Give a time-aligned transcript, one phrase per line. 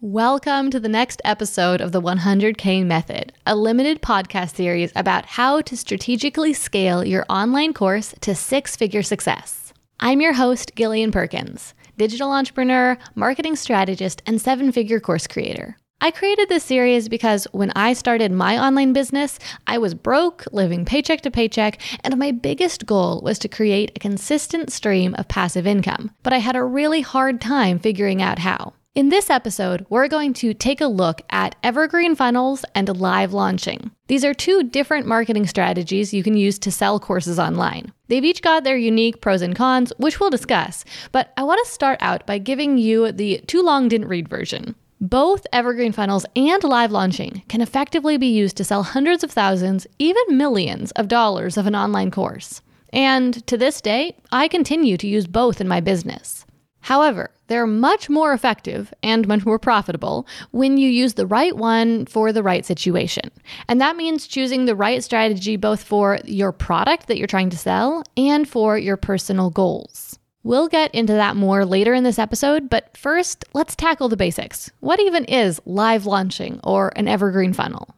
[0.00, 5.60] Welcome to the next episode of the 100K Method, a limited podcast series about how
[5.62, 9.72] to strategically scale your online course to six figure success.
[9.98, 15.76] I'm your host, Gillian Perkins, digital entrepreneur, marketing strategist, and seven figure course creator.
[16.00, 20.84] I created this series because when I started my online business, I was broke, living
[20.84, 25.66] paycheck to paycheck, and my biggest goal was to create a consistent stream of passive
[25.66, 26.12] income.
[26.22, 28.74] But I had a really hard time figuring out how.
[28.94, 33.92] In this episode, we're going to take a look at evergreen funnels and live launching.
[34.08, 37.92] These are two different marketing strategies you can use to sell courses online.
[38.08, 41.70] They've each got their unique pros and cons, which we'll discuss, but I want to
[41.70, 44.74] start out by giving you the too long didn't read version.
[45.00, 49.86] Both evergreen funnels and live launching can effectively be used to sell hundreds of thousands,
[50.00, 52.62] even millions of dollars of an online course.
[52.92, 56.46] And to this day, I continue to use both in my business.
[56.88, 62.06] However, they're much more effective and much more profitable when you use the right one
[62.06, 63.30] for the right situation.
[63.68, 67.58] And that means choosing the right strategy both for your product that you're trying to
[67.58, 70.18] sell and for your personal goals.
[70.44, 74.70] We'll get into that more later in this episode, but first, let's tackle the basics.
[74.80, 77.97] What even is live launching or an evergreen funnel?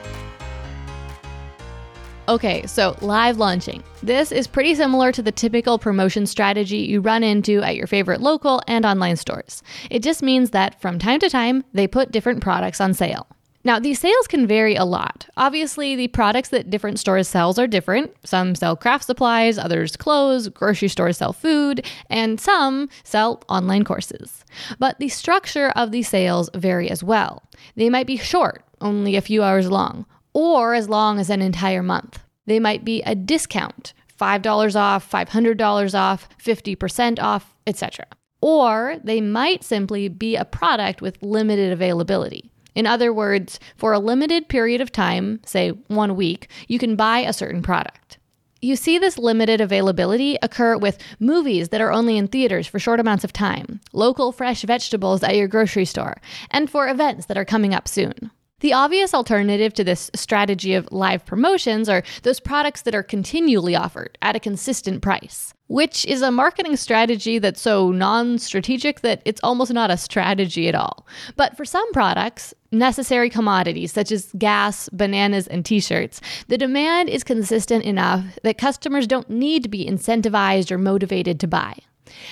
[2.29, 3.83] Okay, so live launching.
[4.03, 8.21] This is pretty similar to the typical promotion strategy you run into at your favorite
[8.21, 9.63] local and online stores.
[9.89, 13.27] It just means that from time to time, they put different products on sale.
[13.63, 15.27] Now, these sales can vary a lot.
[15.35, 18.11] Obviously, the products that different stores sell are different.
[18.23, 24.45] Some sell craft supplies, others clothes, grocery stores sell food, and some sell online courses.
[24.79, 27.43] But the structure of these sales vary as well.
[27.75, 31.83] They might be short, only a few hours long, or as long as an entire
[31.83, 32.19] month.
[32.45, 38.05] They might be a discount $5 off, $500 off, 50% off, etc.
[38.39, 42.51] Or they might simply be a product with limited availability.
[42.75, 47.19] In other words, for a limited period of time, say one week, you can buy
[47.19, 48.19] a certain product.
[48.61, 52.99] You see this limited availability occur with movies that are only in theaters for short
[52.99, 56.21] amounts of time, local fresh vegetables at your grocery store,
[56.51, 58.29] and for events that are coming up soon.
[58.61, 63.75] The obvious alternative to this strategy of live promotions are those products that are continually
[63.75, 69.23] offered at a consistent price, which is a marketing strategy that's so non strategic that
[69.25, 71.07] it's almost not a strategy at all.
[71.35, 77.09] But for some products, necessary commodities such as gas, bananas, and t shirts, the demand
[77.09, 81.73] is consistent enough that customers don't need to be incentivized or motivated to buy.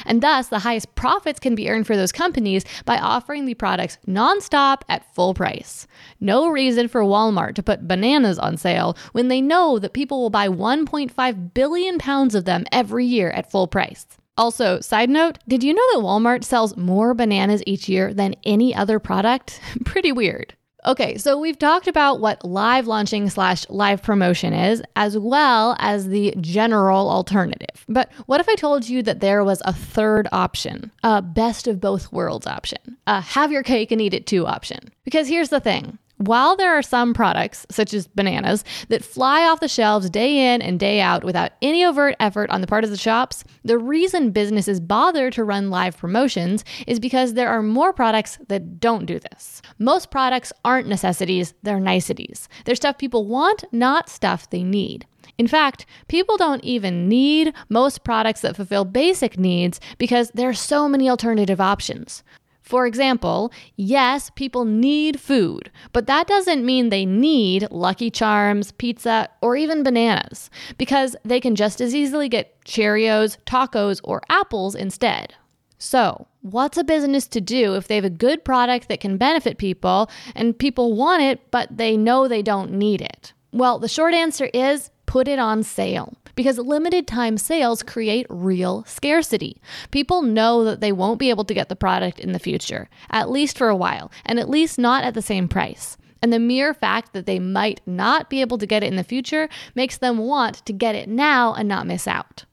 [0.05, 3.97] And thus, the highest profits can be earned for those companies by offering the products
[4.07, 5.87] nonstop at full price.
[6.19, 10.29] No reason for Walmart to put bananas on sale when they know that people will
[10.29, 14.05] buy 1.5 billion pounds of them every year at full price.
[14.37, 18.73] Also, side note, did you know that Walmart sells more bananas each year than any
[18.73, 19.59] other product?
[19.85, 20.55] Pretty weird.
[20.85, 26.07] Okay, so we've talked about what live launching slash live promotion is, as well as
[26.07, 27.85] the general alternative.
[27.89, 31.81] But what if I told you that there was a third option, a best of
[31.81, 34.91] both worlds option, a have your cake and eat it too option?
[35.03, 39.61] Because here's the thing while there are some products, such as bananas, that fly off
[39.61, 42.89] the shelves day in and day out without any overt effort on the part of
[42.89, 47.93] the shops, the reason businesses bother to run live promotions is because there are more
[47.93, 49.61] products that don't do this.
[49.79, 52.49] Most products aren't necessities, they're niceties.
[52.65, 55.05] They're stuff people want, not stuff they need.
[55.37, 60.53] In fact, people don't even need most products that fulfill basic needs because there are
[60.53, 62.23] so many alternative options.
[62.69, 69.27] For example, yes, people need food, but that doesn't mean they need Lucky Charms, pizza,
[69.41, 75.33] or even bananas, because they can just as easily get Cheerios, tacos, or apples instead.
[75.79, 79.57] So, what's a business to do if they have a good product that can benefit
[79.57, 83.33] people and people want it, but they know they don't need it?
[83.51, 88.83] Well, the short answer is put it on sale because limited time sales create real
[88.85, 89.59] scarcity.
[89.89, 93.27] People know that they won't be able to get the product in the future, at
[93.27, 95.97] least for a while, and at least not at the same price.
[96.21, 99.03] And the mere fact that they might not be able to get it in the
[99.03, 102.45] future makes them want to get it now and not miss out.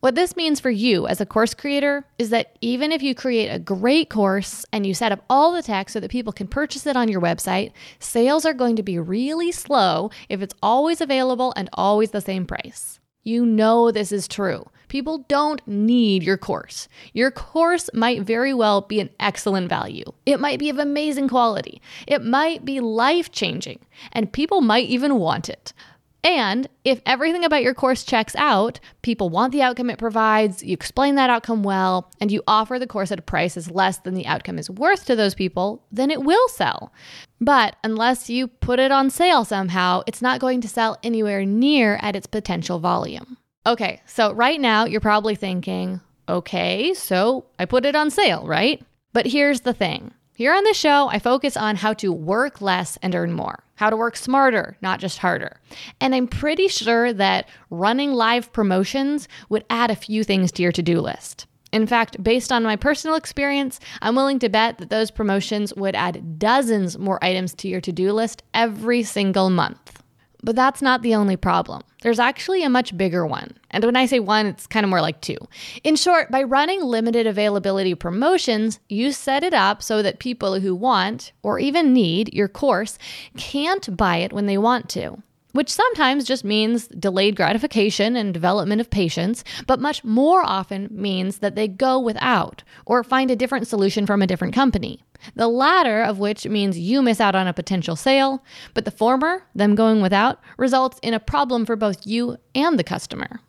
[0.00, 3.48] What this means for you as a course creator is that even if you create
[3.48, 6.86] a great course and you set up all the tech so that people can purchase
[6.86, 11.52] it on your website, sales are going to be really slow if it's always available
[11.54, 12.98] and always the same price.
[13.22, 14.70] You know this is true.
[14.88, 16.88] People don't need your course.
[17.12, 20.04] Your course might very well be an excellent value.
[20.24, 21.82] It might be of amazing quality.
[22.06, 23.80] It might be life changing,
[24.12, 25.74] and people might even want it.
[26.22, 30.74] And if everything about your course checks out, people want the outcome it provides, you
[30.74, 34.14] explain that outcome well, and you offer the course at a price that's less than
[34.14, 36.92] the outcome is worth to those people, then it will sell.
[37.40, 41.98] But unless you put it on sale somehow, it's not going to sell anywhere near
[42.02, 43.38] at its potential volume.
[43.66, 48.82] Okay, so right now you're probably thinking, okay, so I put it on sale, right?
[49.12, 52.96] But here's the thing here on the show, I focus on how to work less
[53.02, 55.60] and earn more, how to work smarter, not just harder.
[56.00, 60.72] And I'm pretty sure that running live promotions would add a few things to your
[60.72, 61.46] to do list.
[61.72, 65.94] In fact, based on my personal experience, I'm willing to bet that those promotions would
[65.94, 69.99] add dozens more items to your to do list every single month.
[70.42, 71.82] But that's not the only problem.
[72.02, 73.58] There's actually a much bigger one.
[73.70, 75.36] And when I say one, it's kind of more like two.
[75.84, 80.74] In short, by running limited availability promotions, you set it up so that people who
[80.74, 82.98] want or even need your course
[83.36, 88.80] can't buy it when they want to which sometimes just means delayed gratification and development
[88.80, 93.66] of patience, but much more often means that they go without or find a different
[93.66, 95.02] solution from a different company.
[95.34, 98.42] The latter of which means you miss out on a potential sale,
[98.74, 102.84] but the former, them going without, results in a problem for both you and the
[102.84, 103.40] customer.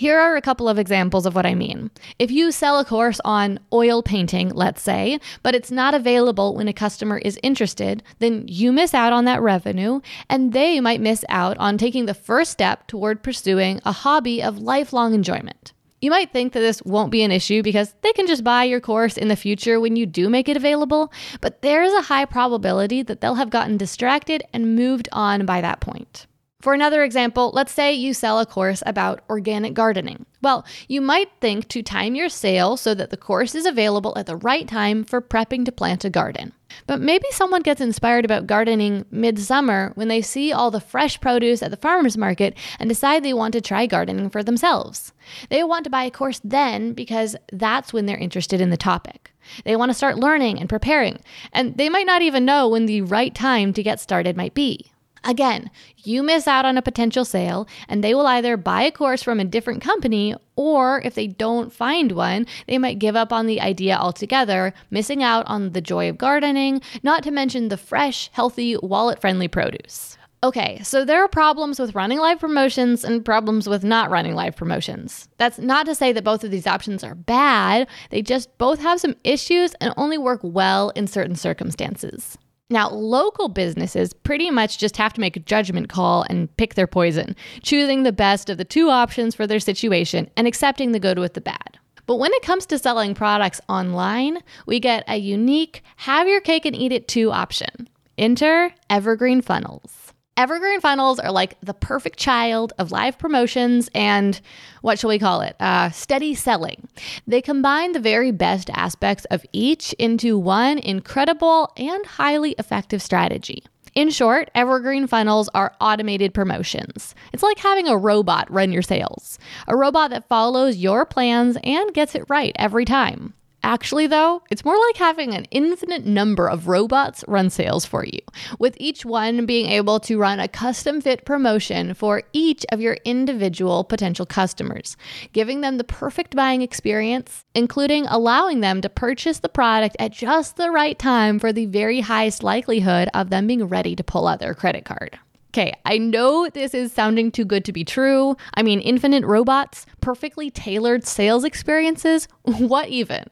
[0.00, 1.90] Here are a couple of examples of what I mean.
[2.18, 6.68] If you sell a course on oil painting, let's say, but it's not available when
[6.68, 10.00] a customer is interested, then you miss out on that revenue,
[10.30, 14.56] and they might miss out on taking the first step toward pursuing a hobby of
[14.56, 15.74] lifelong enjoyment.
[16.00, 18.80] You might think that this won't be an issue because they can just buy your
[18.80, 21.12] course in the future when you do make it available,
[21.42, 25.80] but there's a high probability that they'll have gotten distracted and moved on by that
[25.80, 26.26] point.
[26.60, 30.26] For another example, let's say you sell a course about organic gardening.
[30.42, 34.26] Well, you might think to time your sale so that the course is available at
[34.26, 36.52] the right time for prepping to plant a garden.
[36.86, 41.62] But maybe someone gets inspired about gardening midsummer when they see all the fresh produce
[41.62, 45.12] at the farmer's market and decide they want to try gardening for themselves.
[45.48, 49.32] They want to buy a course then because that's when they're interested in the topic.
[49.64, 51.20] They want to start learning and preparing,
[51.52, 54.92] and they might not even know when the right time to get started might be.
[55.24, 59.22] Again, you miss out on a potential sale, and they will either buy a course
[59.22, 63.46] from a different company, or if they don't find one, they might give up on
[63.46, 68.30] the idea altogether, missing out on the joy of gardening, not to mention the fresh,
[68.32, 70.16] healthy, wallet friendly produce.
[70.42, 74.56] Okay, so there are problems with running live promotions and problems with not running live
[74.56, 75.28] promotions.
[75.36, 79.00] That's not to say that both of these options are bad, they just both have
[79.00, 82.38] some issues and only work well in certain circumstances.
[82.72, 86.86] Now, local businesses pretty much just have to make a judgment call and pick their
[86.86, 91.18] poison, choosing the best of the two options for their situation and accepting the good
[91.18, 91.80] with the bad.
[92.06, 96.64] But when it comes to selling products online, we get a unique have your cake
[96.64, 97.88] and eat it too option.
[98.16, 100.09] Enter Evergreen Funnels.
[100.40, 104.40] Evergreen funnels are like the perfect child of live promotions and
[104.80, 105.54] what shall we call it?
[105.60, 106.88] Uh, steady selling.
[107.26, 113.64] They combine the very best aspects of each into one incredible and highly effective strategy.
[113.94, 117.14] In short, evergreen funnels are automated promotions.
[117.34, 121.92] It's like having a robot run your sales, a robot that follows your plans and
[121.92, 123.34] gets it right every time.
[123.62, 128.20] Actually, though, it's more like having an infinite number of robots run sales for you,
[128.58, 132.96] with each one being able to run a custom fit promotion for each of your
[133.04, 134.96] individual potential customers,
[135.32, 140.56] giving them the perfect buying experience, including allowing them to purchase the product at just
[140.56, 144.40] the right time for the very highest likelihood of them being ready to pull out
[144.40, 145.18] their credit card.
[145.50, 148.36] Okay, I know this is sounding too good to be true.
[148.54, 153.24] I mean, infinite robots, perfectly tailored sales experiences, what even?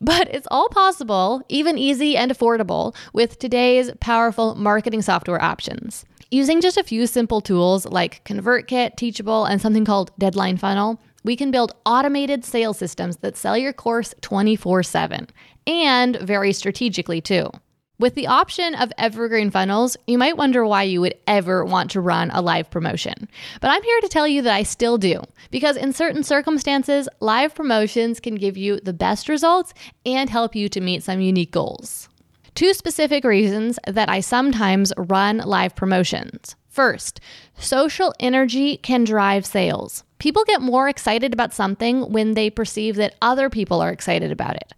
[0.00, 6.04] But it's all possible, even easy and affordable, with today's powerful marketing software options.
[6.30, 11.34] Using just a few simple tools like ConvertKit, Teachable, and something called Deadline Funnel, we
[11.34, 15.26] can build automated sales systems that sell your course 24 7
[15.66, 17.50] and very strategically too.
[17.98, 22.00] With the option of evergreen funnels, you might wonder why you would ever want to
[22.02, 23.26] run a live promotion.
[23.62, 27.54] But I'm here to tell you that I still do, because in certain circumstances, live
[27.54, 29.72] promotions can give you the best results
[30.04, 32.10] and help you to meet some unique goals.
[32.54, 36.54] Two specific reasons that I sometimes run live promotions.
[36.68, 37.18] First,
[37.58, 40.04] social energy can drive sales.
[40.18, 44.56] People get more excited about something when they perceive that other people are excited about
[44.56, 44.72] it.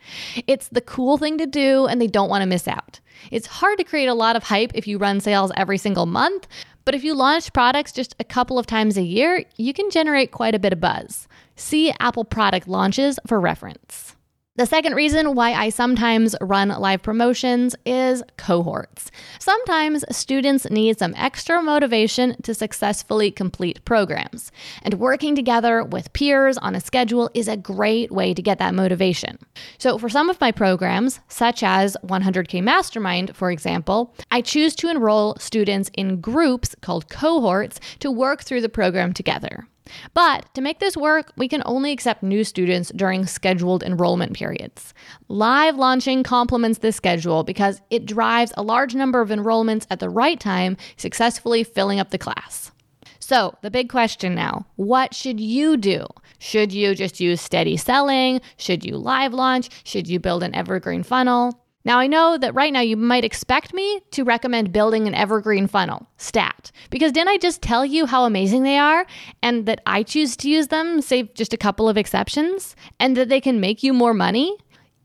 [0.47, 3.01] It's the cool thing to do and they don't want to miss out.
[3.31, 6.47] It's hard to create a lot of hype if you run sales every single month,
[6.85, 10.33] but if you launch products just a couple of times a year, you can generate
[10.33, 11.29] quite a bit of buzz.
[11.55, 14.17] See Apple product launches for reference.
[14.59, 19.13] The second reason why I sometimes run live promotions is cohorts.
[19.39, 24.51] Sometimes students need some extra motivation to successfully complete programs,
[24.83, 28.75] and working together with peers on a schedule is a great way to get that
[28.75, 29.39] motivation.
[29.79, 34.91] So, for some of my programs, such as 100K Mastermind, for example, I choose to
[34.91, 39.69] enroll students in groups called cohorts to work through the program together.
[40.15, 44.95] But to make this work, we can only accept new students during scheduled enrollment periods.
[45.29, 50.11] Live launching complements this schedule because it drives a large number of enrollments at the
[50.11, 52.73] right time, successfully filling up the class.
[53.21, 56.07] So, the big question now what should you do?
[56.39, 58.41] Should you just use steady selling?
[58.57, 59.69] Should you live launch?
[59.85, 61.63] Should you build an evergreen funnel?
[61.89, 65.67] Now, I know that right now you might expect me to recommend building an evergreen
[65.67, 69.07] funnel, STAT, because didn't I just tell you how amazing they are
[69.43, 73.31] and that I choose to use them, save just a couple of exceptions, and that
[73.31, 74.55] they can make you more money?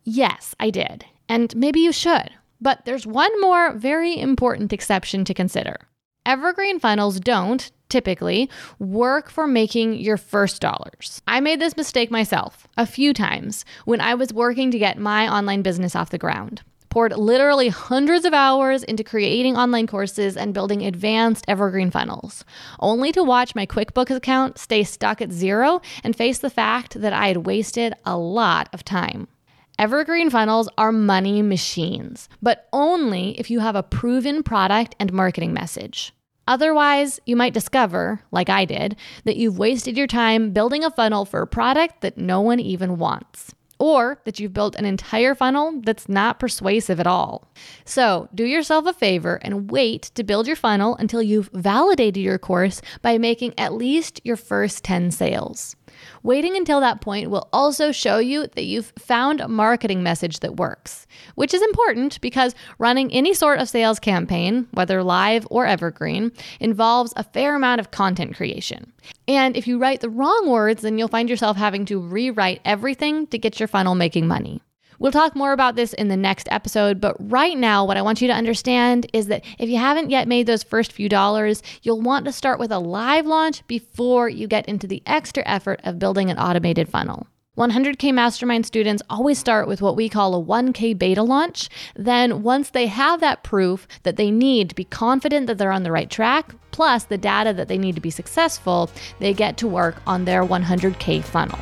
[0.04, 1.06] Yes, I did.
[1.30, 2.32] And maybe you should.
[2.60, 5.88] But there's one more very important exception to consider.
[6.26, 8.50] Evergreen funnels don't, typically,
[8.80, 11.22] work for making your first dollars.
[11.30, 15.34] I made this mistake myself a few times when I was working to get my
[15.34, 16.62] online business off the ground
[16.94, 22.46] poured literally hundreds of hours into creating online courses and building advanced evergreen funnels,
[22.80, 27.12] only to watch my QuickBooks account stay stuck at zero and face the fact that
[27.12, 29.28] I had wasted a lot of time.
[29.80, 35.52] Evergreen funnels are money machines, but only if you have a proven product and marketing
[35.52, 36.14] message.
[36.48, 41.26] Otherwise, you might discover, like I did, that you've wasted your time building a funnel
[41.26, 45.82] for a product that no one even wants or that you've built an entire funnel
[45.84, 47.52] that's not persuasive at all.
[47.84, 52.38] So, do yourself a favor and wait to build your funnel until you've validated your
[52.38, 55.76] course by making at least your first 10 sales.
[56.24, 60.58] Waiting until that point will also show you that you've found a marketing message that
[60.58, 66.32] works, which is important because running any sort of sales campaign, whether live or evergreen,
[66.60, 68.92] involves a fair amount of content creation.
[69.28, 73.28] And if you write the wrong words, then you'll find yourself having to rewrite everything
[73.28, 74.62] to get your funnel making money.
[75.04, 78.22] We'll talk more about this in the next episode, but right now, what I want
[78.22, 82.00] you to understand is that if you haven't yet made those first few dollars, you'll
[82.00, 86.00] want to start with a live launch before you get into the extra effort of
[86.00, 87.28] building an automated funnel.
[87.58, 91.68] 100K Mastermind students always start with what we call a 1K beta launch.
[91.98, 95.84] Then, once they have that proof that they need to be confident that they're on
[95.84, 99.68] the right track, plus the data that they need to be successful, they get to
[99.68, 101.60] work on their 100K funnel.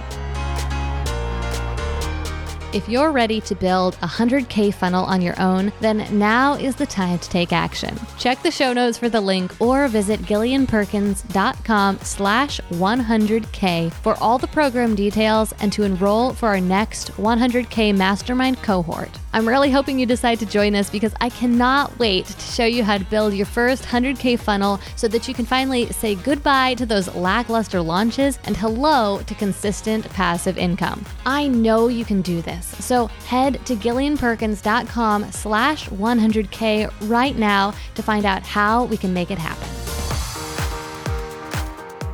[2.73, 6.85] If you're ready to build a 100K funnel on your own, then now is the
[6.85, 7.99] time to take action.
[8.17, 14.47] Check the show notes for the link or visit gillianperkins.com slash 100K for all the
[14.47, 19.20] program details and to enroll for our next 100K mastermind cohort.
[19.33, 22.83] I'm really hoping you decide to join us because I cannot wait to show you
[22.83, 26.85] how to build your first 100K funnel so that you can finally say goodbye to
[26.85, 31.05] those lackluster launches and hello to consistent passive income.
[31.25, 32.65] I know you can do this.
[32.83, 39.31] So head to gillianperkins.com slash 100K right now to find out how we can make
[39.31, 39.67] it happen.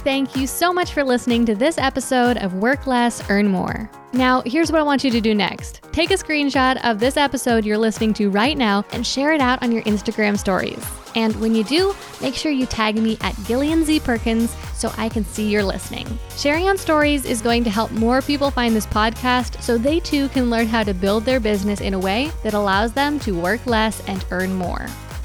[0.04, 3.90] Thank you so much for listening to this episode of Work Less, Earn More.
[4.18, 5.82] Now, here's what I want you to do next.
[5.92, 9.62] Take a screenshot of this episode you're listening to right now and share it out
[9.62, 10.84] on your Instagram stories.
[11.16, 15.08] And when you do, make sure you tag me at Gillian Z Perkins so I
[15.08, 16.08] can see you're listening.
[16.36, 20.30] Sharing on stories is going to help more people find this podcast so they too
[20.30, 23.68] can learn how to build their business in a way that allows them to work
[23.68, 24.88] less and earn more.